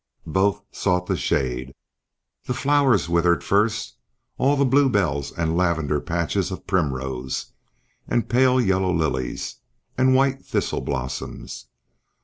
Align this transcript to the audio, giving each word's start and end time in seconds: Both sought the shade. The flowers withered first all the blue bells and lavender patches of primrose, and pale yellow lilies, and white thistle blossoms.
Both 0.25 0.63
sought 0.71 1.05
the 1.05 1.15
shade. 1.15 1.75
The 2.45 2.55
flowers 2.55 3.07
withered 3.07 3.43
first 3.43 3.97
all 4.39 4.55
the 4.55 4.65
blue 4.65 4.89
bells 4.89 5.31
and 5.31 5.55
lavender 5.55 5.99
patches 6.01 6.49
of 6.49 6.65
primrose, 6.65 7.53
and 8.07 8.27
pale 8.27 8.59
yellow 8.59 8.91
lilies, 8.91 9.57
and 9.99 10.15
white 10.15 10.43
thistle 10.43 10.81
blossoms. 10.81 11.67